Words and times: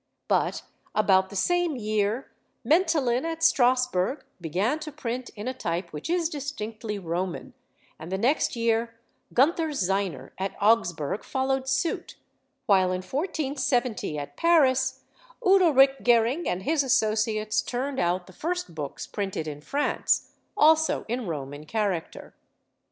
But 0.27 0.63
about 0.95 1.29
the 1.29 1.35
same 1.35 1.75
year 1.75 2.31
Mentelin 2.65 3.23
at 3.23 3.43
Strasburg 3.43 4.25
began 4.41 4.79
to 4.79 4.91
print 4.91 5.29
in 5.35 5.47
a 5.47 5.53
type 5.53 5.93
which 5.93 6.09
is 6.09 6.27
distinctly 6.27 6.97
Roman; 6.97 7.53
and 7.99 8.11
the 8.11 8.17
next 8.17 8.55
year 8.55 8.95
Gunther 9.35 9.73
Zeiner 9.73 10.31
at 10.39 10.55
Augsburg 10.59 11.23
followed 11.23 11.67
suit; 11.69 12.15
while 12.65 12.85
in 12.87 13.03
1470 13.03 14.17
at 14.17 14.37
Paris 14.37 15.03
Udalric 15.43 16.01
Gering 16.01 16.47
and 16.49 16.63
his 16.63 16.81
associates 16.81 17.61
turned 17.61 17.99
out 17.99 18.25
the 18.25 18.33
first 18.33 18.73
books 18.73 19.05
printed 19.05 19.47
in 19.47 19.61
France, 19.61 20.31
also 20.57 21.05
in 21.07 21.27
Roman 21.27 21.67
character. 21.67 22.33